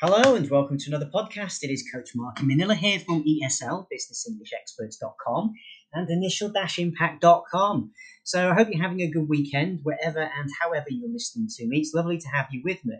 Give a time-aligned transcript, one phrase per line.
[0.00, 1.64] Hello and welcome to another podcast.
[1.64, 5.54] It is Coach Mark Manila here from ESL, businessenglishexperts.com
[5.92, 7.90] and initial-impact.com.
[8.22, 11.80] So I hope you're having a good weekend wherever and however you're listening to me.
[11.80, 12.94] It's lovely to have you with me.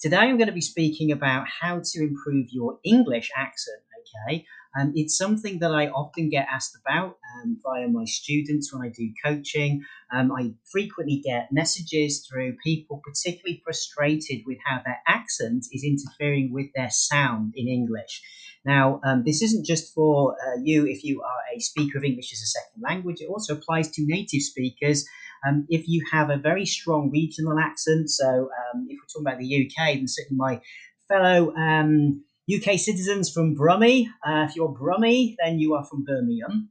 [0.00, 3.82] Today I'm going to be speaking about how to improve your English accent,
[4.26, 4.46] okay?
[4.78, 8.88] Um, it's something that I often get asked about um, via my students when I
[8.88, 9.82] do coaching.
[10.12, 16.52] Um, I frequently get messages through people particularly frustrated with how their accent is interfering
[16.52, 18.22] with their sound in English.
[18.64, 22.32] Now, um, this isn't just for uh, you if you are a speaker of English
[22.32, 25.04] as a second language, it also applies to native speakers.
[25.46, 29.38] Um, if you have a very strong regional accent, so um, if we're talking about
[29.38, 30.60] the UK, then certainly my
[31.08, 32.22] fellow um,
[32.56, 34.06] UK citizens from Brummie.
[34.26, 36.70] Uh, if you're Brummie, then you are from Birmingham.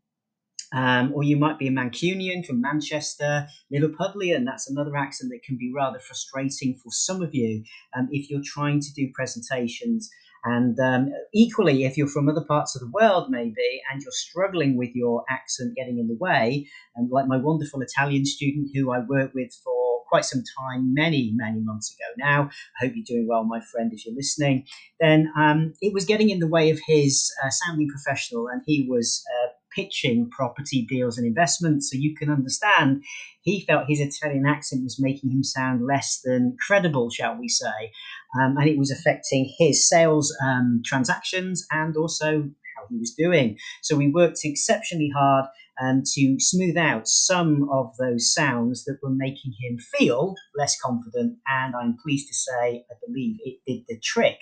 [0.72, 4.46] Um, or you might be a Mancunian from Manchester, Liverpudlian.
[4.46, 7.64] That's another accent that can be rather frustrating for some of you
[7.98, 10.10] um, if you're trying to do presentations.
[10.44, 14.78] And um, equally, if you're from other parts of the world, maybe, and you're struggling
[14.78, 19.00] with your accent getting in the way, and like my wonderful Italian student who I
[19.00, 22.50] work with for quite some time, many, many months ago now.
[22.82, 24.66] I hope you're doing well, my friend, if you're listening.
[25.00, 28.88] Then um, it was getting in the way of his uh, sounding professional, and he
[28.90, 31.92] was uh, pitching property deals and investments.
[31.92, 33.04] So you can understand
[33.42, 37.92] he felt his Italian accent was making him sound less than credible, shall we say.
[38.40, 42.44] Um, and it was affecting his sales um, transactions and also
[42.76, 43.58] how he was doing.
[43.82, 45.46] So we worked exceptionally hard
[45.82, 51.38] um, to smooth out some of those sounds that were making him feel less confident.
[51.48, 54.40] And I'm pleased to say, I believe it did the trick.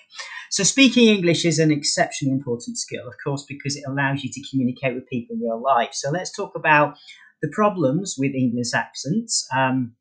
[0.50, 4.50] So, speaking English is an exceptionally important skill, of course, because it allows you to
[4.50, 5.90] communicate with people in real life.
[5.94, 6.98] So, let's talk about
[7.42, 9.48] the problems with English accents.
[9.56, 9.94] Um,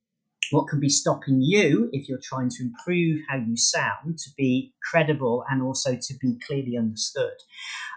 [0.53, 4.73] what can be stopping you if you're trying to improve how you sound to be
[4.91, 7.35] credible and also to be clearly understood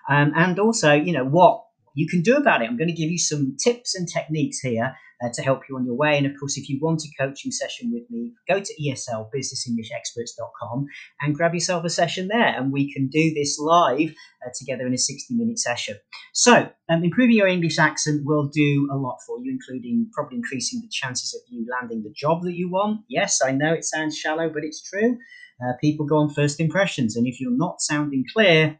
[0.09, 1.63] um, and also you know what
[1.99, 2.69] you can do about it.
[2.69, 5.85] I'm going to give you some tips and techniques here uh, to help you on
[5.85, 6.17] your way.
[6.17, 10.85] And of course, if you want a coaching session with me, go to ESL businessenglishexperts.com
[11.21, 12.47] and grab yourself a session there.
[12.47, 14.13] And we can do this live
[14.45, 15.97] uh, together in a 60 minute session.
[16.33, 20.79] So, um, improving your English accent will do a lot for you, including probably increasing
[20.79, 23.01] the chances of you landing the job that you want.
[23.09, 25.17] Yes, I know it sounds shallow, but it's true.
[25.61, 27.17] Uh, people go on first impressions.
[27.17, 28.79] And if you're not sounding clear,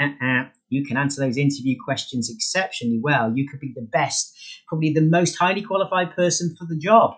[0.00, 0.44] uh-uh,
[0.74, 3.32] you can answer those interview questions exceptionally well.
[3.34, 4.36] You could be the best,
[4.68, 7.16] probably the most highly qualified person for the job.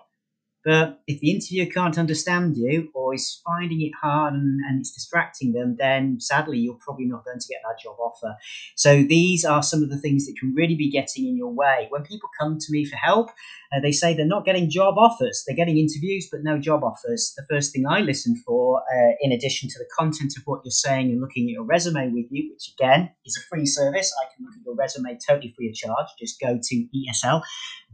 [0.63, 4.91] But if the interviewer can't understand you or is finding it hard and, and it's
[4.91, 8.35] distracting them, then sadly, you're probably not going to get that job offer.
[8.75, 11.87] So these are some of the things that can really be getting in your way.
[11.89, 13.29] When people come to me for help,
[13.73, 15.43] uh, they say they're not getting job offers.
[15.45, 17.33] They're getting interviews, but no job offers.
[17.35, 20.71] The first thing I listen for, uh, in addition to the content of what you're
[20.71, 24.33] saying and looking at your resume with you, which again is a free service, I
[24.33, 26.07] can look at your resume totally free of charge.
[26.19, 27.41] Just go to ESL,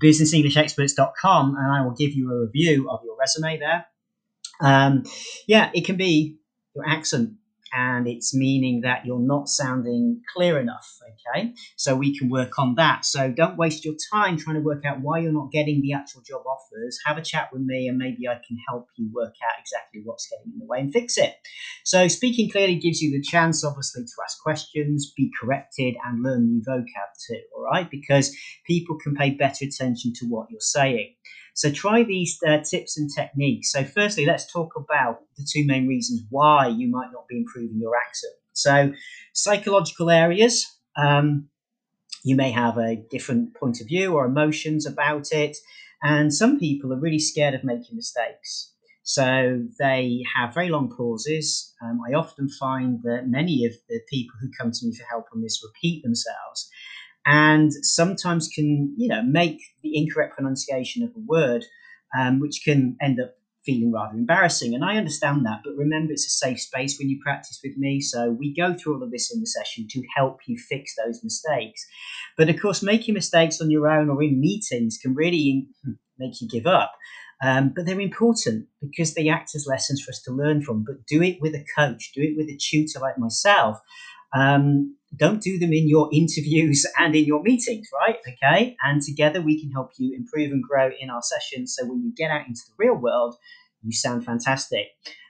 [0.02, 3.86] businessenglishexperts.com, and I will give you a review of your resume there.
[4.64, 5.04] Um,
[5.48, 6.38] yeah, it can be
[6.76, 7.34] your accent
[7.74, 10.88] and it's meaning that you're not sounding clear enough.
[11.36, 13.04] Okay, so we can work on that.
[13.04, 16.22] So don't waste your time trying to work out why you're not getting the actual
[16.22, 17.00] job offers.
[17.06, 20.28] Have a chat with me, and maybe I can help you work out exactly what's
[20.28, 21.34] getting in the way and fix it.
[21.84, 26.46] So speaking clearly gives you the chance, obviously, to ask questions, be corrected, and learn
[26.46, 27.42] new vocab too.
[27.56, 28.36] All right, because
[28.68, 31.16] people can pay better attention to what you're saying.
[31.54, 33.72] So try these uh, tips and techniques.
[33.72, 37.80] So firstly, let's talk about the two main reasons why you might not be improving
[37.80, 38.34] your accent.
[38.54, 38.94] So
[39.34, 40.66] psychological areas.
[40.96, 41.50] Um,
[42.24, 45.58] you may have a different point of view or emotions about it.
[46.02, 48.74] And some people are really scared of making mistakes.
[49.04, 51.74] So they have very long pauses.
[51.82, 55.26] Um, I often find that many of the people who come to me for help
[55.34, 56.70] on this repeat themselves
[57.26, 61.66] and sometimes can you know make the incorrect pronunciation of a word,
[62.18, 63.36] um, which can end up
[63.66, 64.74] feeling rather embarrassing.
[64.74, 68.02] And I understand that, but remember it's a safe space when you practice with me.
[68.02, 71.24] So we go through all of this in the session to help you fix those
[71.24, 71.86] mistakes.
[72.38, 75.68] But of course, making mistakes on your own or in meetings can really
[76.20, 76.92] make you give up.
[77.44, 80.84] Um, but they're important because they act as lessons for us to learn from.
[80.84, 83.80] But do it with a coach, do it with a tutor like myself.
[84.34, 88.18] Um, don't do them in your interviews and in your meetings, right?
[88.28, 88.76] Okay.
[88.84, 91.76] And together we can help you improve and grow in our sessions.
[91.78, 93.36] So when you get out into the real world,
[93.82, 94.88] you sound fantastic.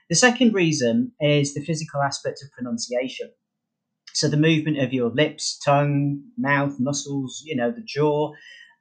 [0.08, 3.30] The second reason is the physical aspect of pronunciation.
[4.12, 8.32] So the movement of your lips, tongue, mouth, muscles, you know, the jaw.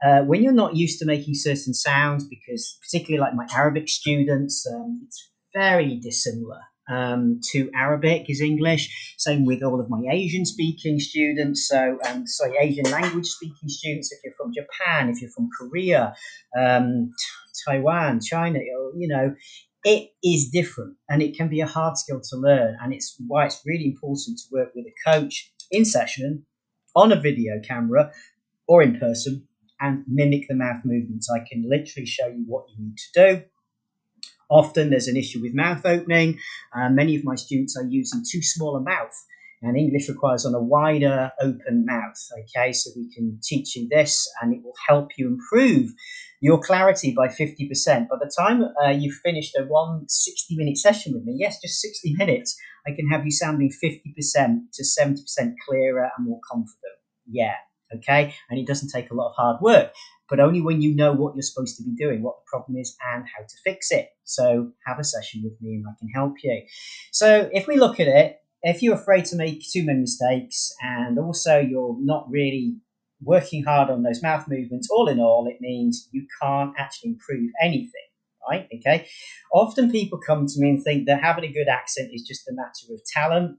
[0.06, 4.68] Uh, when you're not used to making certain sounds, because particularly like my Arabic students,
[4.72, 6.60] um, it's very dissimilar
[6.90, 9.16] um, to Arabic is English.
[9.18, 11.68] Same with all of my Asian speaking students.
[11.68, 14.12] So, um, sorry, Asian language speaking students.
[14.12, 16.14] If you're from Japan, if you're from Korea,
[16.60, 17.12] um,
[17.66, 18.60] Taiwan, China,
[18.98, 19.36] you know,
[19.86, 22.78] it is different and it can be a hard skill to learn.
[22.82, 26.46] And it's why it's really important to work with a coach in session
[26.96, 28.12] on a video camera
[28.68, 29.48] or in person
[29.82, 31.30] and mimic the mouth movements.
[31.30, 33.44] I can literally show you what you need to do
[34.54, 36.38] Often there's an issue with mouth opening.
[36.76, 39.16] Uh, many of my students are using too small a mouth,
[39.64, 42.20] and English requires on a wider open mouth.
[42.40, 45.90] Okay, so we can teach you this, and it will help you improve
[46.40, 48.08] your clarity by 50%.
[48.08, 51.82] By the time uh, you've finished a one 60 minute session with me, yes, just
[51.82, 52.56] 60 minutes,
[52.86, 54.14] I can have you sounding 50%
[54.72, 57.00] to 70% clearer and more confident.
[57.28, 57.56] Yeah,
[57.96, 59.94] okay, and it doesn't take a lot of hard work
[60.30, 62.96] but only when you know what you're supposed to be doing, what the problem is,
[63.14, 64.10] and how to fix it.
[64.24, 66.64] So have a session with me and I can help you.
[67.12, 71.20] So if we look at it, if you're afraid to make too many mistakes and
[71.20, 72.78] also you're not really
[73.22, 77.52] working hard on those mouth movements, all in all, it means you can't actually improve
[77.62, 77.92] anything.
[78.50, 78.68] Right?
[78.76, 79.08] Okay.
[79.54, 82.54] Often people come to me and think that having a good accent is just a
[82.54, 83.58] matter of talent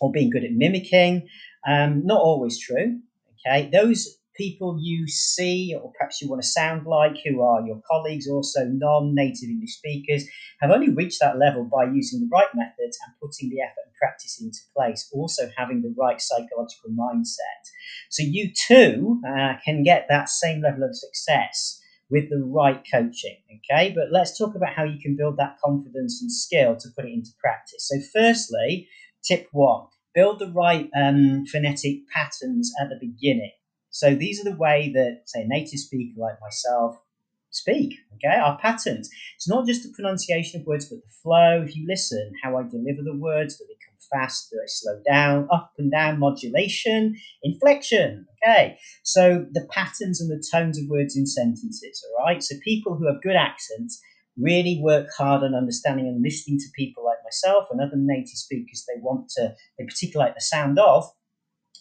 [0.00, 1.28] or being good at mimicking.
[1.66, 3.00] Um, not always true.
[3.44, 3.68] Okay.
[3.72, 8.28] Those people you see or perhaps you want to sound like, who are your colleagues,
[8.28, 10.24] also non native English speakers,
[10.60, 13.94] have only reached that level by using the right methods and putting the effort and
[13.94, 17.62] practice into place, also having the right psychological mindset.
[18.10, 21.80] So you too uh, can get that same level of success
[22.10, 23.36] with the right coaching.
[23.70, 27.04] Okay, but let's talk about how you can build that confidence and skill to put
[27.04, 27.88] it into practice.
[27.88, 28.88] So, firstly,
[29.22, 33.52] tip one build the right um, phonetic patterns at the beginning.
[33.96, 36.98] So these are the way that, say, a native speaker like myself
[37.48, 37.94] speak.
[38.16, 39.08] Okay, our patterns.
[39.36, 41.62] It's not just the pronunciation of words, but the flow.
[41.66, 44.50] If you listen, how I deliver the words, do they come fast?
[44.50, 45.48] Do I slow down?
[45.50, 48.26] Up and down modulation, inflection.
[48.44, 52.04] Okay, so the patterns and the tones of words in sentences.
[52.18, 52.42] All right.
[52.42, 53.98] So people who have good accents
[54.38, 58.84] really work hard on understanding and listening to people like myself and other native speakers
[58.86, 61.10] they want to, they particularly like the sound of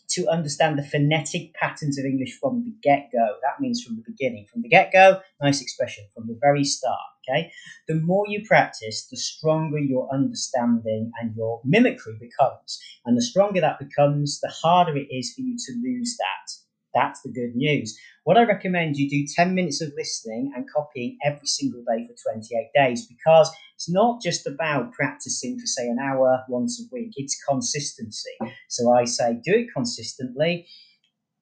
[0.09, 3.35] to understand the phonetic patterns of English from the get go.
[3.41, 4.45] That means from the beginning.
[4.51, 6.99] From the get go, nice expression, from the very start.
[7.27, 7.51] Okay.
[7.87, 12.79] The more you practice, the stronger your understanding and your mimicry becomes.
[13.05, 16.53] And the stronger that becomes, the harder it is for you to lose that.
[16.93, 17.97] That's the good news.
[18.25, 22.31] What I recommend you do 10 minutes of listening and copying every single day for
[22.33, 27.11] 28 days because it's not just about practicing for, say, an hour once a week,
[27.17, 28.31] it's consistency.
[28.67, 30.65] So I say do it consistently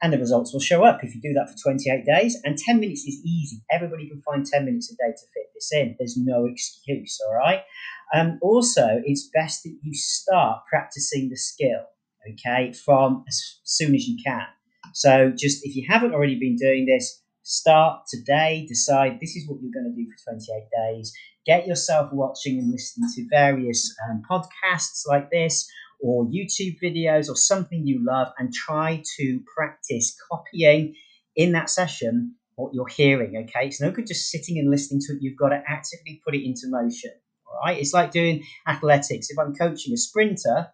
[0.01, 2.37] and the results will show up if you do that for 28 days.
[2.43, 3.63] And 10 minutes is easy.
[3.71, 5.95] Everybody can find 10 minutes a day to fit this in.
[5.97, 7.61] There's no excuse, all right?
[8.13, 11.85] Um, also, it's best that you start practicing the skill,
[12.29, 14.47] okay, from as soon as you can.
[14.93, 19.59] So just if you haven't already been doing this, start today, decide this is what
[19.61, 21.13] you're going to do for 28 days.
[21.45, 25.67] Get yourself watching and listening to various um, podcasts like this
[26.01, 30.95] or YouTube videos or something you love and try to practice copying
[31.35, 33.35] in that session what you're hearing.
[33.35, 36.35] Okay, it's no good just sitting and listening to it, you've got to actively put
[36.35, 37.11] it into motion.
[37.47, 39.29] All right, it's like doing athletics.
[39.29, 40.67] If I'm coaching a sprinter,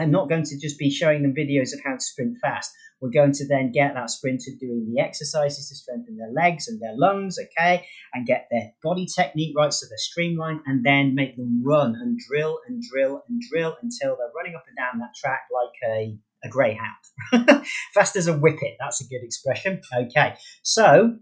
[0.00, 2.72] I'm not going to just be showing them videos of how to sprint fast.
[3.00, 6.80] We're going to then get that sprinter doing the exercises to strengthen their legs and
[6.80, 11.36] their lungs, okay, and get their body technique right so they're streamlined, and then make
[11.36, 15.14] them run and drill and drill and drill until they're running up and down that
[15.14, 17.66] track like a, a greyhound.
[17.94, 19.82] Fast as a whippet, that's a good expression.
[19.94, 21.16] Okay, so,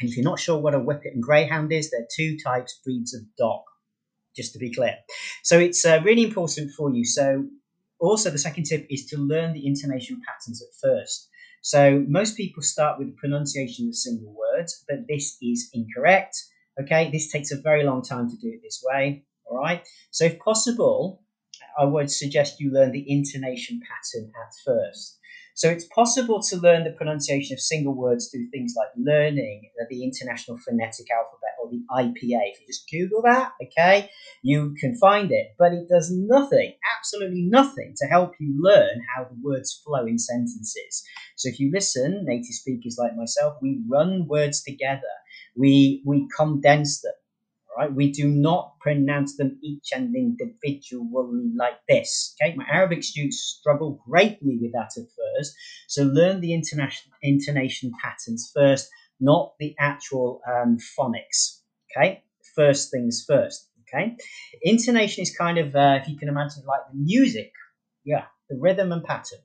[0.00, 3.14] and if you're not sure what a whippet and greyhound is, they're two types, breeds
[3.14, 3.62] of dog
[4.36, 4.94] just to be clear.
[5.42, 7.04] So it's uh, really important for you.
[7.04, 7.46] So
[7.98, 11.28] also, the second tip is to learn the intonation patterns at first.
[11.62, 16.36] So most people start with the pronunciation of single words, but this is incorrect.
[16.80, 19.24] Okay, this takes a very long time to do it this way.
[19.46, 19.82] All right.
[20.10, 21.22] So if possible,
[21.78, 25.18] I would suggest you learn the intonation pattern at first.
[25.56, 29.86] So it's possible to learn the pronunciation of single words through things like learning uh,
[29.90, 32.52] the International Phonetic Alphabet or the IPA.
[32.52, 34.10] If you just Google that, okay,
[34.42, 35.48] you can find it.
[35.58, 40.18] But it does nothing, absolutely nothing, to help you learn how the words flow in
[40.18, 41.04] sentences.
[41.36, 45.14] So if you listen, native speakers like myself, we run words together.
[45.56, 47.14] We we condense them
[47.76, 47.92] right?
[47.92, 52.34] We do not pronounce them each and individually like this.
[52.40, 55.54] Okay, my Arabic students struggle greatly with that at first.
[55.88, 58.88] So learn the international intonation patterns first,
[59.20, 61.60] not the actual um, phonics.
[61.96, 62.22] Okay,
[62.54, 63.68] first things first.
[63.88, 64.16] Okay,
[64.62, 67.52] intonation is kind of, uh, if you can imagine, like the music,
[68.04, 69.38] yeah, the rhythm and pattern,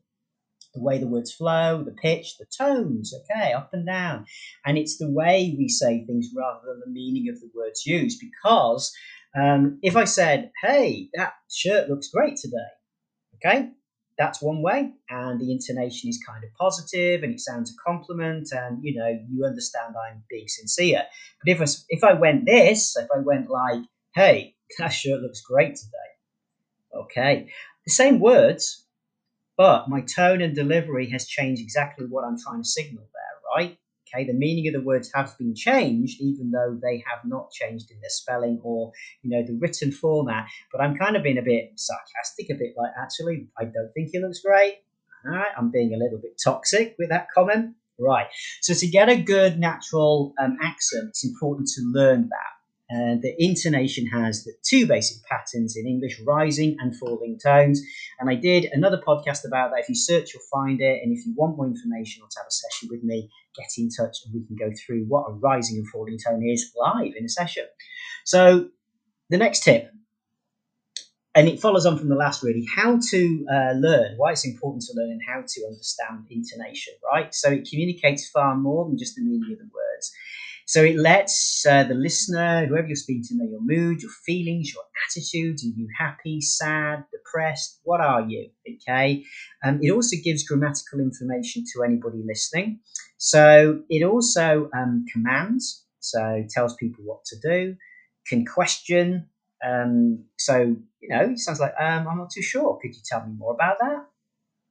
[0.73, 4.25] the way the words flow, the pitch, the tones, okay, up and down,
[4.65, 8.19] and it's the way we say things rather than the meaning of the words used.
[8.19, 8.93] Because
[9.35, 12.71] um, if I said, "Hey, that shirt looks great today,"
[13.35, 13.71] okay,
[14.17, 18.49] that's one way, and the intonation is kind of positive, and it sounds a compliment,
[18.51, 21.03] and you know you understand I'm being sincere.
[21.43, 25.41] But if I if I went this, if I went like, "Hey, that shirt looks
[25.41, 26.11] great today,"
[26.95, 27.49] okay,
[27.85, 28.80] the same words,
[29.61, 33.77] but my tone and delivery has changed exactly what I'm trying to signal there, right?
[34.07, 37.91] Okay, the meaning of the words have been changed, even though they have not changed
[37.91, 38.91] in their spelling or
[39.21, 40.47] you know the written format.
[40.71, 44.09] But I'm kind of being a bit sarcastic, a bit like, actually, I don't think
[44.11, 44.77] he looks great.
[45.27, 47.75] All right, I'm being a little bit toxic with that comment.
[47.99, 48.25] Right.
[48.61, 52.60] So to get a good natural um, accent, it's important to learn that.
[52.93, 57.81] And the intonation has the two basic patterns in English, rising and falling tones.
[58.19, 59.79] And I did another podcast about that.
[59.79, 61.01] If you search, you'll find it.
[61.01, 63.89] And if you want more information or to have a session with me, get in
[63.89, 67.23] touch and we can go through what a rising and falling tone is live in
[67.23, 67.63] a session.
[68.25, 68.67] So
[69.29, 69.89] the next tip,
[71.33, 74.83] and it follows on from the last really, how to uh, learn, why it's important
[74.83, 77.33] to learn and how to understand intonation, right?
[77.33, 80.11] So it communicates far more than just the meaning of the words.
[80.71, 84.71] So it lets uh, the listener, whoever you're speaking to, know your mood, your feelings,
[84.73, 85.65] your attitudes.
[85.65, 87.81] Are you happy, sad, depressed?
[87.83, 88.51] What are you?
[88.65, 89.25] Okay.
[89.65, 92.79] Um, it also gives grammatical information to anybody listening.
[93.17, 97.75] So it also um, commands, so tells people what to do,
[98.25, 99.27] can question.
[99.61, 102.79] Um, so, you know, it sounds like, um, I'm not too sure.
[102.81, 104.05] Could you tell me more about that?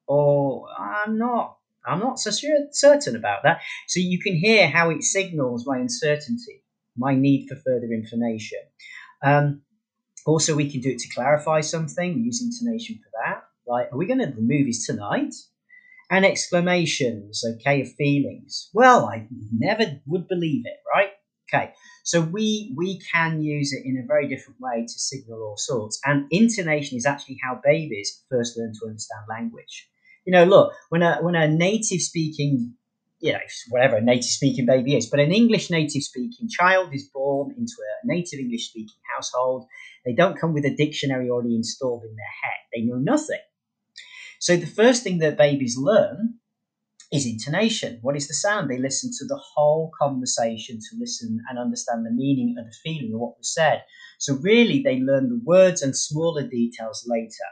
[0.06, 3.60] Or I'm not I'm not so sure, certain about that.
[3.88, 6.62] So you can hear how it signals my uncertainty,
[6.96, 8.58] my need for further information.
[9.22, 9.62] Um,
[10.26, 12.22] also, we can do it to clarify something.
[12.22, 13.44] Use intonation for that.
[13.66, 15.34] Like, are we going to the movies tonight?
[16.10, 18.68] And exclamations, okay, of feelings.
[18.74, 21.10] Well, I never would believe it, right?
[21.52, 21.72] Okay,
[22.04, 26.00] so we we can use it in a very different way to signal all sorts.
[26.04, 29.88] And intonation is actually how babies first learn to understand language
[30.30, 32.74] you know, look, when a when a native speaking,
[33.18, 37.08] you know, whatever a native speaking baby is, but an English native speaking child is
[37.12, 39.66] born into a native English speaking household.
[40.04, 42.60] They don't come with a dictionary already installed in their head.
[42.72, 43.40] They know nothing.
[44.38, 46.38] So the first thing that babies learn
[47.12, 47.98] is intonation.
[48.02, 48.70] What is the sound?
[48.70, 53.14] They listen to the whole conversation to listen and understand the meaning and the feeling
[53.14, 53.82] of what was said.
[54.18, 57.50] So really, they learn the words and smaller details later.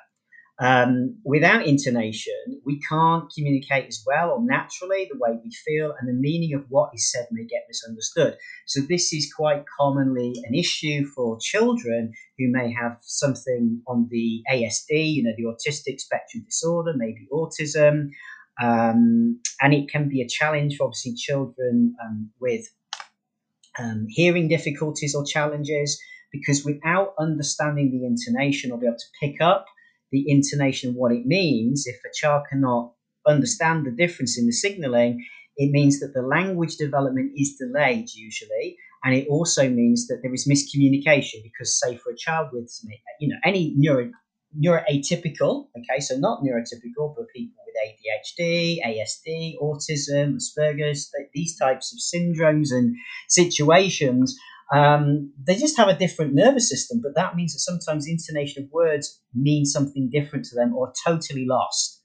[0.60, 6.08] Um, without intonation, we can't communicate as well or naturally the way we feel, and
[6.08, 8.36] the meaning of what is said may get misunderstood.
[8.66, 14.42] So, this is quite commonly an issue for children who may have something on the
[14.50, 18.10] ASD, you know, the autistic spectrum disorder, maybe autism.
[18.60, 22.66] Um, and it can be a challenge for obviously children um, with
[23.78, 26.00] um, hearing difficulties or challenges
[26.32, 29.66] because without understanding the intonation or be able to pick up
[30.10, 32.92] the intonation, what it means, if a child cannot
[33.26, 35.24] understand the difference in the signaling,
[35.56, 38.76] it means that the language development is delayed usually.
[39.04, 42.72] And it also means that there is miscommunication because, say, for a child with,
[43.20, 44.10] you know, any neuro,
[44.56, 51.98] neuroatypical, okay, so not neurotypical, but people with ADHD, ASD, autism, Asperger's, these types of
[52.00, 52.96] syndromes and
[53.28, 54.36] situations,
[54.72, 58.64] um, they just have a different nervous system, but that means that sometimes the intonation
[58.64, 62.02] of words means something different to them or totally lost.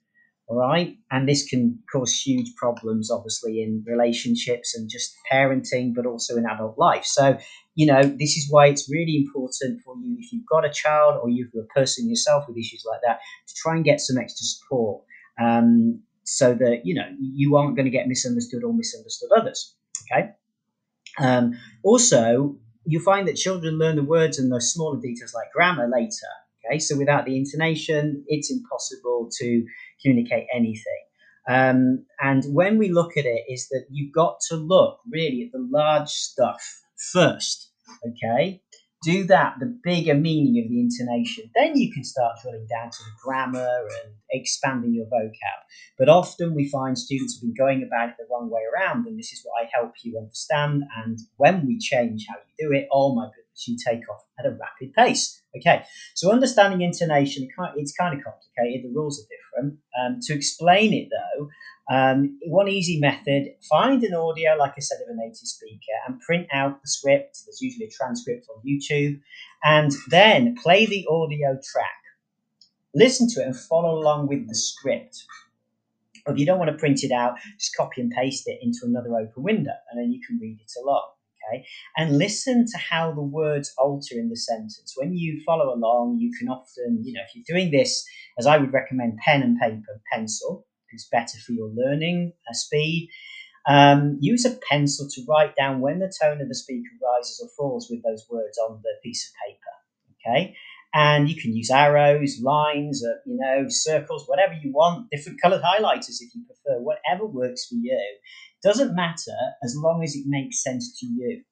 [0.48, 0.98] All right.
[1.10, 6.46] And this can cause huge problems, obviously, in relationships and just parenting, but also in
[6.46, 7.06] adult life.
[7.06, 7.38] So,
[7.76, 11.20] you know, this is why it's really important for you, if you've got a child
[11.22, 14.46] or you've a person yourself with issues like that, to try and get some extra
[14.46, 15.04] support
[15.42, 19.76] um, so that, you know, you aren't going to get misunderstood or misunderstood others.
[20.12, 20.30] Okay.
[21.20, 21.54] Um,
[21.84, 26.28] also, you find that children learn the words and the smaller details like grammar later.
[26.66, 29.66] Okay, so without the intonation, it's impossible to
[30.02, 31.04] communicate anything.
[31.48, 35.52] Um, and when we look at it, is that you've got to look really at
[35.52, 36.62] the large stuff
[37.12, 37.70] first.
[38.08, 38.62] Okay,
[39.04, 41.50] do that, the bigger meaning of the intonation.
[41.56, 45.60] Then you can start drilling down to the grammar and expanding your vocab.
[45.98, 49.18] But often we find students have been going about it the wrong way around, and
[49.18, 50.84] this is what I help you understand.
[51.04, 54.46] And when we change how you do it, oh my goodness you take off at
[54.46, 55.42] a rapid pace.
[55.56, 55.84] Okay,
[56.16, 58.84] so understanding intonation, it's kind of complicated.
[58.84, 59.80] The rules are different.
[60.00, 61.50] Um, to explain it though,
[61.96, 66.20] um, one easy method: find an audio, like I said, of a native speaker, and
[66.22, 67.40] print out the script.
[67.46, 69.20] There's usually a transcript on YouTube,
[69.64, 71.90] and then play the audio track.
[72.96, 75.24] Listen to it and follow along with the script.
[76.26, 79.16] If you don't want to print it out, just copy and paste it into another
[79.16, 81.04] open window, and then you can read it along.
[81.50, 81.66] Okay,
[81.98, 84.94] and listen to how the words alter in the sentence.
[84.96, 88.06] When you follow along, you can often, you know, if you're doing this,
[88.38, 93.10] as I would recommend, pen and paper, pencil is better for your learning uh, speed.
[93.68, 97.50] Um, use a pencil to write down when the tone of the speaker rises or
[97.58, 99.74] falls with those words on the piece of paper.
[100.26, 100.56] Okay,
[100.94, 105.62] and you can use arrows, lines, uh, you know, circles, whatever you want, different colored
[105.62, 108.00] highlighters if you prefer, whatever works for you.
[108.64, 111.44] Doesn't matter as long as it makes sense to you.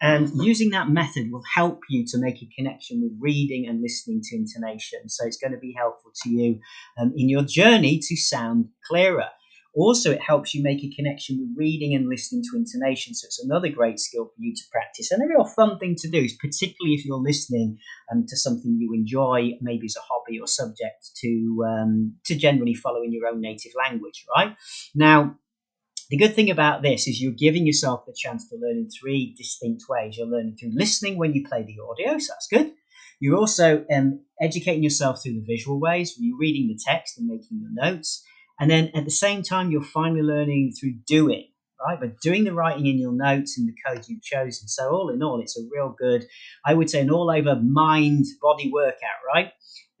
[0.00, 4.20] And using that method will help you to make a connection with reading and listening
[4.24, 5.08] to intonation.
[5.08, 6.58] So it's going to be helpful to you
[6.98, 9.28] um, in your journey to sound clearer.
[9.74, 13.14] Also, it helps you make a connection with reading and listening to intonation.
[13.14, 16.10] So it's another great skill for you to practice and a real fun thing to
[16.10, 17.78] do, is particularly if you're listening
[18.12, 22.74] um, to something you enjoy, maybe as a hobby or subject to um, to generally
[22.74, 24.26] follow in your own native language.
[24.36, 24.56] Right
[24.94, 25.36] now.
[26.10, 29.34] The good thing about this is you're giving yourself the chance to learn in three
[29.36, 30.16] distinct ways.
[30.16, 32.72] You're learning through listening when you play the audio, so that's good.
[33.20, 37.28] You're also um, educating yourself through the visual ways, when you're reading the text and
[37.28, 38.24] making your notes.
[38.58, 41.48] And then at the same time, you're finally learning through doing,
[41.84, 41.98] right?
[41.98, 44.68] But doing the writing in your notes and the code you've chosen.
[44.68, 46.26] So, all in all, it's a real good,
[46.66, 49.52] I would say, an all over mind body workout, right?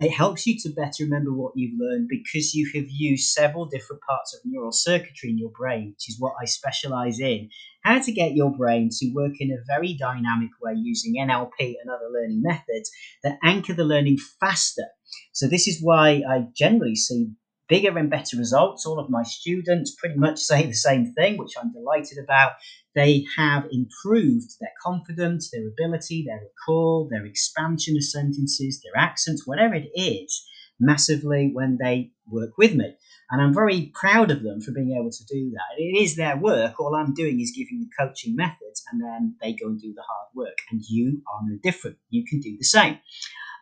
[0.02, 4.02] It helps you to better remember what you've learned because you have used several different
[4.02, 7.50] parts of neural circuitry in your brain, which is what I specialize in.
[7.84, 11.88] How to get your brain to work in a very dynamic way using NLP and
[11.88, 12.90] other learning methods
[13.22, 14.86] that anchor the learning faster.
[15.32, 17.30] So, this is why I generally see
[17.72, 18.84] bigger and better results.
[18.84, 22.52] All of my students pretty much say the same thing, which I'm delighted about.
[22.94, 29.46] They have improved their confidence, their ability, their recall, their expansion of sentences, their accents,
[29.46, 30.44] whatever it is,
[30.78, 32.94] massively when they work with me.
[33.30, 35.80] And I'm very proud of them for being able to do that.
[35.82, 36.78] It is their work.
[36.78, 40.02] All I'm doing is giving the coaching methods, and then they go and do the
[40.02, 40.58] hard work.
[40.70, 41.96] And you are no different.
[42.10, 42.98] You can do the same.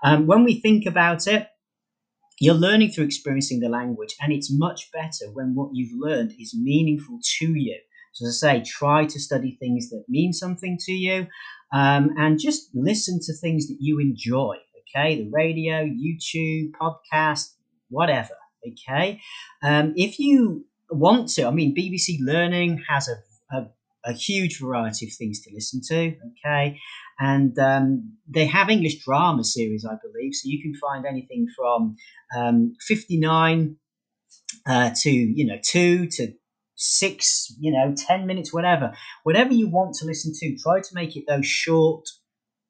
[0.02, 1.46] Um, when we think about it,
[2.40, 6.57] you're learning through experiencing the language, and it's much better when what you've learned is
[6.59, 7.79] meaningful to you.
[8.12, 11.26] So, as I say, try to study things that mean something to you
[11.72, 14.57] um, and just listen to things that you enjoy.
[14.81, 17.50] Okay, the radio, YouTube, podcast,
[17.90, 18.35] whatever.
[18.66, 19.20] Okay,
[19.62, 23.68] um, if you want to, I mean, BBC Learning has a, a
[24.04, 26.16] a huge variety of things to listen to.
[26.30, 26.78] Okay,
[27.18, 31.96] and um, they have English drama series, I believe, so you can find anything from
[32.36, 33.76] um, fifty nine
[34.66, 36.32] uh, to you know two to
[36.76, 40.56] six, you know, ten minutes, whatever, whatever you want to listen to.
[40.56, 42.04] Try to make it those short.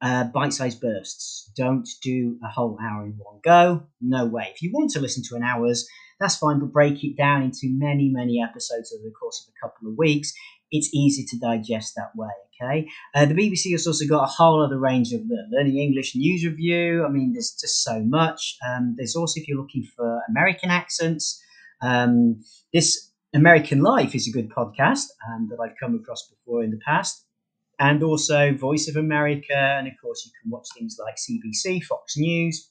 [0.03, 1.53] Uh, bite-sized bursts.
[1.59, 3.83] Don't do a whole hour in one go.
[4.01, 4.51] No way.
[4.55, 5.87] If you want to listen to an hour's,
[6.21, 9.67] that's fine, but break it down into many, many episodes over the course of a
[9.67, 10.33] couple of weeks
[10.71, 12.29] it's easy to digest that way.
[12.63, 16.45] Okay, uh, the BBC has also got a whole other range of learning English news
[16.45, 17.05] review.
[17.05, 18.57] I mean, there's just so much.
[18.69, 21.43] Um, there's also if you're looking for American accents,
[21.81, 26.71] um, this American Life is a good podcast um, that I've come across before in
[26.71, 27.25] the past,
[27.79, 32.17] and also Voice of America, and of course you can watch things like CBC, Fox
[32.17, 32.71] News.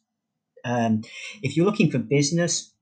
[0.63, 1.01] Um,
[1.41, 2.73] if you're looking for business,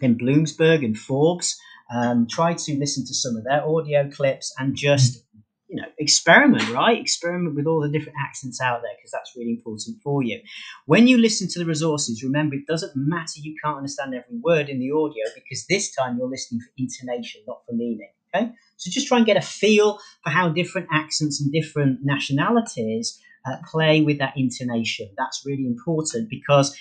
[0.00, 1.56] then Bloomberg and Forbes.
[1.94, 5.22] Um, try to listen to some of their audio clips and just
[5.68, 7.00] you know experiment right?
[7.00, 10.40] Experiment with all the different accents out there because that's really important for you.
[10.86, 14.68] When you listen to the resources remember it doesn't matter you can't understand every word
[14.68, 18.52] in the audio because this time you're listening for intonation not for meaning okay?
[18.76, 23.56] So just try and get a feel for how different accents and different nationalities uh,
[23.70, 25.08] play with that intonation.
[25.16, 26.76] That's really important because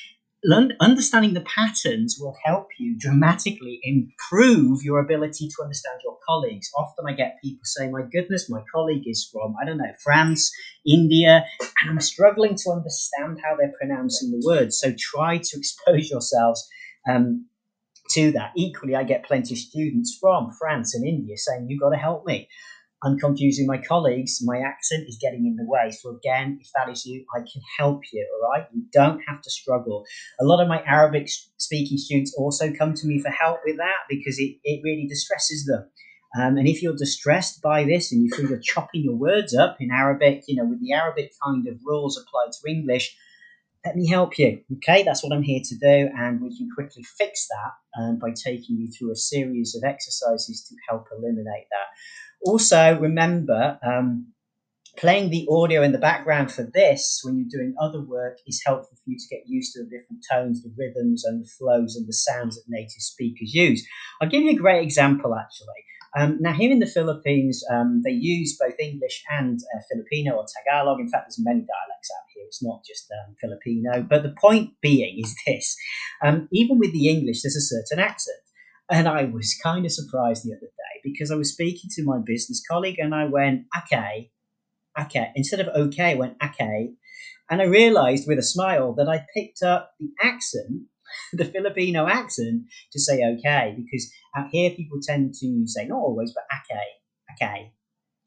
[0.80, 6.70] understanding the patterns will help you dramatically improve your ability to understand your colleagues.
[6.78, 10.52] Often I get people saying, My goodness, my colleague is from, I don't know, France,
[10.86, 14.80] India, and I'm struggling to understand how they're pronouncing the words.
[14.80, 16.68] So try to expose yourselves
[17.10, 17.48] um,
[18.12, 18.52] to that.
[18.56, 22.26] Equally, I get plenty of students from France and India saying, You've got to help
[22.26, 22.48] me.
[23.06, 24.40] I'm confusing my colleagues.
[24.42, 25.92] My accent is getting in the way.
[25.92, 28.26] So again, if that is you, I can help you.
[28.34, 30.04] All right, you don't have to struggle.
[30.40, 34.10] A lot of my Arabic speaking students also come to me for help with that
[34.10, 35.86] because it, it really distresses them.
[36.38, 39.78] Um, and if you're distressed by this and you feel you're chopping your words up
[39.80, 43.16] in Arabic, you know, with the Arabic kind of rules applied to English,
[43.86, 44.62] let me help you.
[44.78, 48.32] Okay, that's what I'm here to do, and we can quickly fix that um, by
[48.32, 52.50] taking you through a series of exercises to help eliminate that.
[52.50, 54.34] Also, remember, um,
[54.98, 58.96] playing the audio in the background for this when you're doing other work is helpful
[58.96, 62.08] for you to get used to the different tones, the rhythms, and the flows and
[62.08, 63.86] the sounds that native speakers use.
[64.22, 65.68] I'll give you a great example actually.
[66.18, 70.46] Um, now, here in the Philippines, um, they use both English and uh, Filipino or
[70.46, 71.02] Tagalog.
[71.02, 72.46] In fact, there's many dialects out here.
[72.48, 74.02] It's not just um, Filipino.
[74.10, 75.76] But the point being is this
[76.24, 78.38] um, even with the English, there's a certain accent.
[78.90, 82.20] And I was kind of surprised the other day because I was speaking to my
[82.24, 84.32] business colleague and I went, okay,
[85.00, 85.32] okay.
[85.36, 86.92] Instead of okay, I went, okay.
[87.50, 90.84] And I realized with a smile that I picked up the accent
[91.34, 96.34] the Filipino accent to say okay, because out here people tend to say not always,
[96.34, 96.86] but okay,
[97.34, 97.72] okay,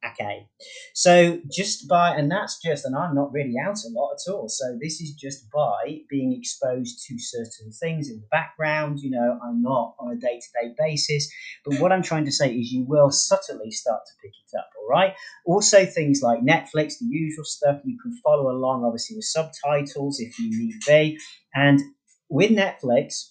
[0.05, 0.47] okay.
[0.95, 4.49] So just by, and that's just, and I'm not really out a lot at all.
[4.49, 9.01] So this is just by being exposed to certain things in the background.
[9.01, 11.31] You know, I'm not on a day to day basis,
[11.65, 14.69] but what I'm trying to say is you will subtly start to pick it up.
[14.81, 15.15] All right.
[15.47, 20.39] Also, things like Netflix, the usual stuff, you can follow along, obviously, with subtitles if
[20.39, 21.19] you need be.
[21.55, 21.81] And
[22.29, 23.31] with Netflix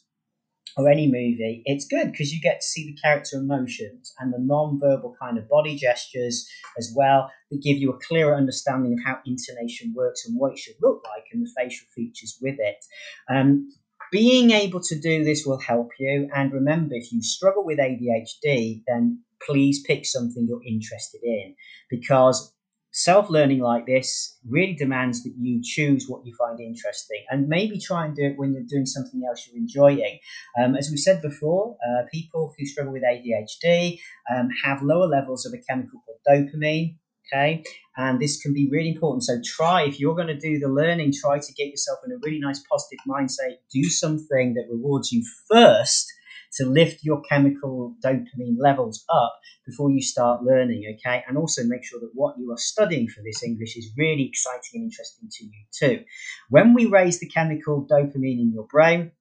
[0.75, 4.39] or any movie, it's good because you get to see the character emotions and the
[4.39, 9.19] non-verbal kind of body gestures as well that give you a clearer understanding of how
[9.25, 12.77] intonation works and what it should look like and the facial features with it.
[13.29, 13.69] Um,
[14.11, 16.29] being able to do this will help you.
[16.33, 21.55] And remember, if you struggle with ADHD, then please pick something you're interested in
[21.89, 22.53] because
[22.97, 27.79] self learning like this really demands that you choose what you find interesting and maybe
[27.79, 30.17] try and do it when you're doing something else you're enjoying.
[30.59, 33.99] Um, as we said before, uh, people who struggle with ADHD
[34.35, 36.95] um, have lower levels of a chemical called dopamine.
[37.27, 37.61] Okay,
[37.97, 39.21] and this can be really important.
[39.25, 42.17] So, try if you're going to do the learning, try to get yourself in a
[42.23, 43.57] really nice positive mindset.
[43.73, 46.09] Do something that rewards you first
[46.55, 51.23] to lift your chemical dopamine levels up before you start learning, okay?
[51.27, 54.75] And also make sure that what you are studying for this English is really exciting
[54.75, 56.05] and interesting to you too.
[56.49, 59.11] When we raise the chemical dopamine in your brain,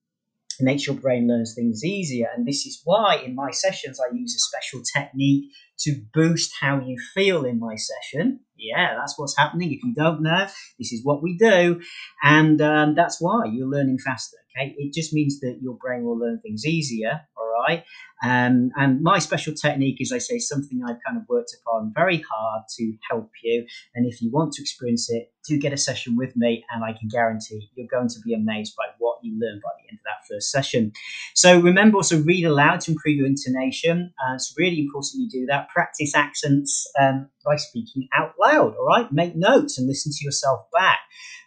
[0.59, 2.29] it makes your brain learns things easier.
[2.35, 6.81] And this is why in my sessions I use a special technique to boost how
[6.81, 8.41] you feel in my session.
[8.57, 9.73] Yeah, that's what's happening.
[9.73, 10.47] If you don't know,
[10.79, 11.83] this is what we do.
[12.23, 14.39] And um, that's why you're learning faster.
[14.57, 17.21] Okay, it just means that your brain will learn things easier.
[17.37, 17.85] All right,
[18.25, 22.23] um, and my special technique is, I say, something I've kind of worked upon very
[22.31, 23.67] hard to help you.
[23.95, 26.93] And if you want to experience it, do get a session with me, and I
[26.93, 30.05] can guarantee you're going to be amazed by what you learn by the end of
[30.05, 30.93] that first session.
[31.35, 34.13] So remember also read aloud to improve your intonation.
[34.21, 35.69] Uh, it's really important you do that.
[35.69, 38.75] Practice accents um, by speaking out loud.
[38.77, 40.99] All right, make notes and listen to yourself back.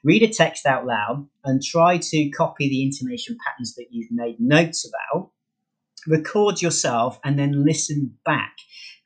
[0.04, 4.38] Read a text out loud and try to copy the intonation patterns that you've made
[4.40, 5.32] notes about
[6.08, 8.56] record yourself and then listen back.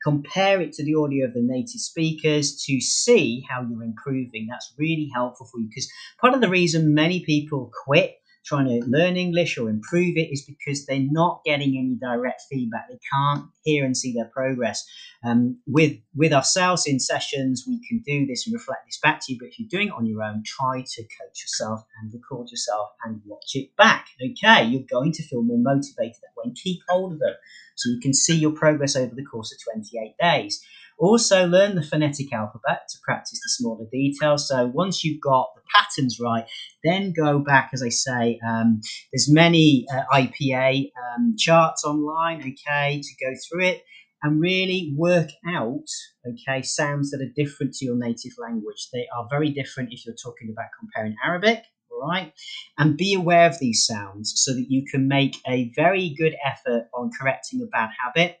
[0.02, 4.46] Compare it to the audio of the native speakers to see how you're improving.
[4.48, 8.86] That's really helpful for you because part of the reason many people quit trying to
[8.86, 12.88] learn English or improve it is because they're not getting any direct feedback.
[12.88, 14.86] They can't hear and see their progress.
[15.24, 19.32] Um, with with ourselves in sessions, we can do this and reflect this back to
[19.32, 19.38] you.
[19.38, 22.90] But if you're doing it on your own, try to coach yourself and record yourself
[23.04, 24.06] and watch it back.
[24.22, 26.52] Okay, you're going to feel more motivated that way.
[26.54, 27.34] Keep hold of them
[27.76, 30.64] so you can see your progress over the course of 28 days.
[30.98, 34.48] Also, learn the phonetic alphabet to practice the smaller details.
[34.48, 36.46] So once you've got the patterns right,
[36.84, 38.80] then go back, as I say, um,
[39.12, 43.82] there's many uh, IPA um, charts online, okay, to go through it
[44.22, 45.84] and really work out,
[46.26, 48.88] okay, sounds that are different to your native language.
[48.92, 52.32] They are very different if you're talking about comparing Arabic all right?
[52.78, 56.88] And be aware of these sounds so that you can make a very good effort
[56.94, 58.40] on correcting a bad habit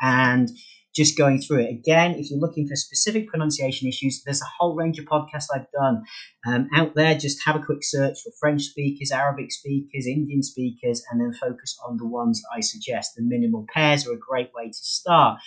[0.00, 0.48] and
[0.94, 1.70] just going through it.
[1.70, 5.70] Again, if you're looking for specific pronunciation issues, there's a whole range of podcasts I've
[5.72, 6.04] done
[6.46, 7.16] um, out there.
[7.16, 11.78] Just have a quick search for French speakers, Arabic speakers, Indian speakers, and then focus
[11.86, 13.12] on the ones that I suggest.
[13.16, 15.40] The minimal pairs are a great way to start.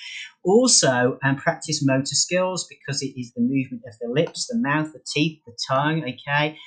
[0.43, 4.93] Also, um, practice motor skills because it is the movement of the lips, the mouth,
[4.93, 6.58] the teeth, the tongue, okay?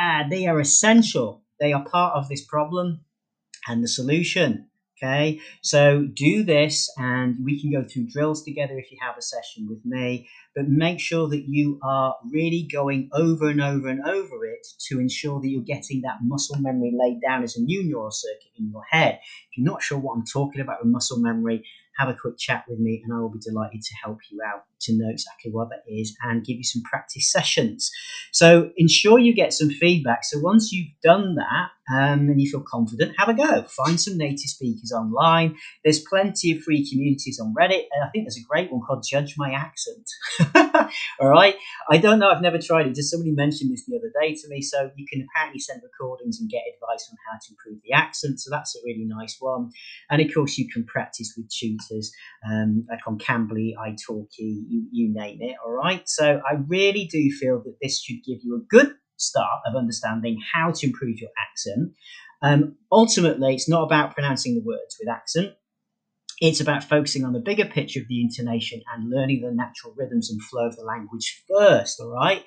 [0.00, 1.42] Uh, they are essential.
[1.60, 3.04] They are part of this problem
[3.68, 4.68] and the solution.
[5.04, 9.22] Okay, so do this and we can go through drills together if you have a
[9.22, 14.00] session with me, but make sure that you are really going over and over and
[14.00, 17.84] over it to ensure that you're getting that muscle memory laid down as a new
[17.84, 19.20] neural circuit in your head.
[19.50, 21.64] If you're not sure what I'm talking about with muscle memory,
[21.98, 24.64] have a quick chat with me, and I will be delighted to help you out
[24.84, 27.90] to know exactly what that is and give you some practice sessions.
[28.32, 30.24] So ensure you get some feedback.
[30.24, 33.62] So once you've done that um, and you feel confident, have a go.
[33.62, 35.56] Find some native speakers online.
[35.84, 39.04] There's plenty of free communities on Reddit, and I think there's a great one called
[39.08, 40.08] Judge My Accent.
[41.20, 41.54] All right.
[41.90, 42.30] I don't know.
[42.30, 42.94] I've never tried it.
[42.94, 44.62] Just somebody mentioned this the other day to me.
[44.62, 48.40] So you can apparently send recordings and get advice on how to improve the accent.
[48.40, 49.70] So that's a really nice one.
[50.10, 52.12] And of course, you can practice with tutors
[52.48, 55.56] um, like on Cambly, italki, you, you name it.
[55.64, 56.02] All right.
[56.06, 60.40] So I really do feel that this should give you a good start of understanding
[60.52, 61.92] how to improve your accent.
[62.42, 65.54] Um, ultimately, it's not about pronouncing the words with accent.
[66.40, 70.30] It's about focusing on the bigger picture of the intonation and learning the natural rhythms
[70.30, 72.44] and flow of the language first, all right?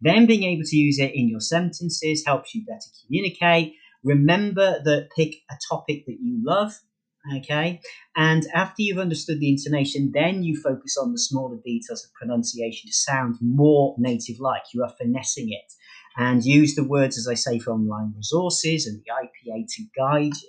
[0.00, 3.74] Then being able to use it in your sentences helps you better communicate.
[4.02, 6.72] Remember that pick a topic that you love
[7.36, 7.80] Okay.
[8.16, 12.88] And after you've understood the intonation, then you focus on the smaller details of pronunciation
[12.88, 14.62] to sound more native like.
[14.72, 15.72] You are finessing it.
[16.16, 20.34] And use the words, as I say, from online resources and the IPA to guide
[20.42, 20.48] you.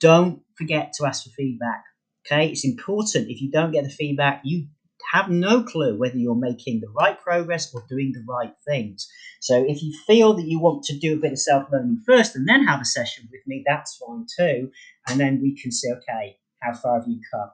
[0.00, 1.82] Don't forget to ask for feedback.
[2.26, 2.48] Okay.
[2.50, 3.30] It's important.
[3.30, 4.66] If you don't get the feedback, you
[5.12, 9.08] have no clue whether you're making the right progress or doing the right things.
[9.40, 12.36] So if you feel that you want to do a bit of self learning first
[12.36, 14.70] and then have a session with me, that's fine too.
[15.08, 17.50] And then we can say, okay, how far have you come?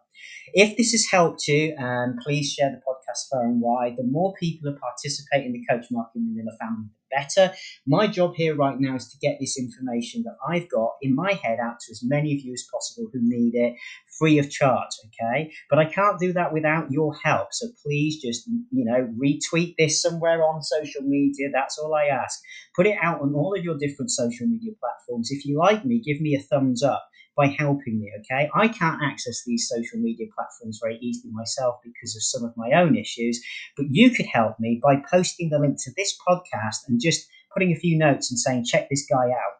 [0.52, 3.96] If this has helped you, um, please share the podcast far and wide.
[3.96, 7.54] The more people who participate in the Coach Marketing Manila family, the better.
[7.86, 11.32] My job here right now is to get this information that I've got in my
[11.32, 13.74] head out to as many of you as possible who need it
[14.18, 14.90] free of charge.
[15.06, 15.52] Okay.
[15.70, 17.48] But I can't do that without your help.
[17.52, 21.48] So please just, you know, retweet this somewhere on social media.
[21.52, 22.38] That's all I ask.
[22.76, 25.30] Put it out on all of your different social media platforms.
[25.30, 27.04] If you like me, give me a thumbs up
[27.36, 28.48] by helping me, okay?
[28.54, 32.80] I can't access these social media platforms very easily myself because of some of my
[32.80, 33.42] own issues,
[33.76, 37.72] but you could help me by posting the link to this podcast and just putting
[37.72, 39.54] a few notes and saying, check this guy out.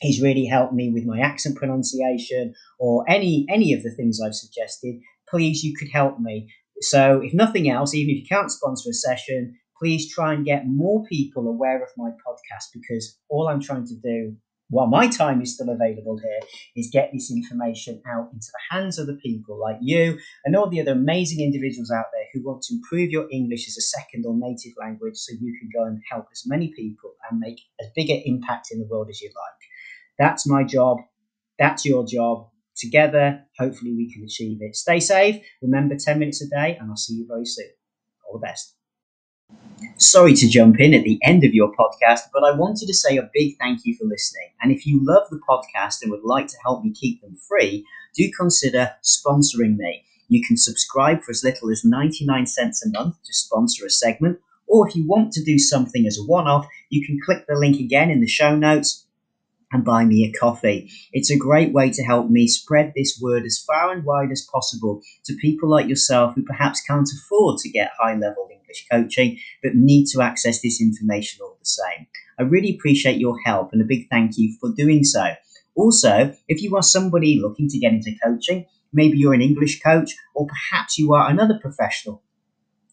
[0.00, 4.34] He's really helped me with my accent pronunciation or any any of the things I've
[4.34, 4.98] suggested.
[5.28, 6.50] Please, you could help me.
[6.80, 10.66] So, if nothing else, even if you can't sponsor a session, please try and get
[10.66, 14.36] more people aware of my podcast because all I'm trying to do
[14.70, 16.40] while my time is still available here,
[16.76, 20.68] is get this information out into the hands of the people like you and all
[20.68, 24.24] the other amazing individuals out there who want to improve your English as a second
[24.26, 27.88] or native language so you can go and help as many people and make as
[27.94, 29.60] big an impact in the world as you like.
[30.18, 30.98] That's my job.
[31.58, 32.48] That's your job.
[32.76, 34.74] Together, hopefully, we can achieve it.
[34.74, 35.44] Stay safe.
[35.60, 37.68] Remember 10 minutes a day, and I'll see you very soon.
[38.26, 38.74] All the best.
[40.00, 43.18] Sorry to jump in at the end of your podcast, but I wanted to say
[43.18, 44.48] a big thank you for listening.
[44.62, 47.84] And if you love the podcast and would like to help me keep them free,
[48.14, 50.04] do consider sponsoring me.
[50.28, 54.38] You can subscribe for as little as 99 cents a month to sponsor a segment,
[54.66, 57.56] or if you want to do something as a one off, you can click the
[57.56, 59.04] link again in the show notes
[59.70, 60.90] and buy me a coffee.
[61.12, 64.48] It's a great way to help me spread this word as far and wide as
[64.50, 68.48] possible to people like yourself who perhaps can't afford to get high level
[68.90, 72.06] coaching but need to access this information all the same.
[72.38, 75.34] I really appreciate your help and a big thank you for doing so.
[75.74, 80.16] Also, if you are somebody looking to get into coaching, maybe you're an English coach
[80.34, 82.22] or perhaps you are another professional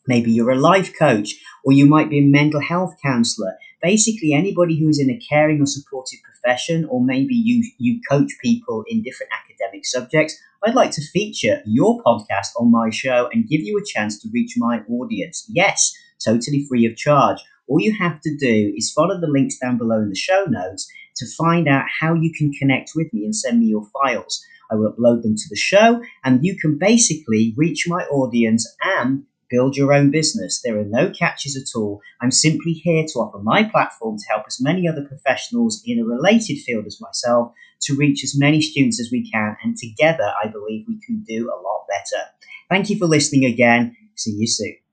[0.08, 1.36] Maybe you're a life coach,
[1.66, 3.54] or you might be a mental health counselor.
[3.82, 8.32] Basically, anybody who is in a caring or supportive profession, or maybe you, you coach
[8.42, 13.48] people in different academic subjects, I'd like to feature your podcast on my show and
[13.48, 15.46] give you a chance to reach my audience.
[15.50, 15.94] Yes,
[16.24, 17.38] totally free of charge.
[17.68, 20.90] All you have to do is follow the links down below in the show notes
[21.18, 24.44] to find out how you can connect with me and send me your files.
[24.72, 29.24] I will upload them to the show, and you can basically reach my audience and
[29.50, 30.62] build your own business.
[30.64, 32.02] There are no catches at all.
[32.22, 36.06] I'm simply here to offer my platform to help as many other professionals in a
[36.06, 39.56] related field as myself to reach as many students as we can.
[39.64, 42.24] And together, I believe we can do a lot better.
[42.70, 43.96] Thank you for listening again.
[44.16, 44.87] See you soon.